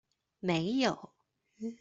[0.41, 1.11] 沒有